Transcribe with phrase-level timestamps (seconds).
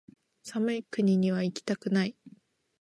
[0.41, 2.15] 寒い国にはいきたくない